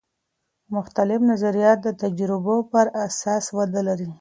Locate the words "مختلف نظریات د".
0.75-1.87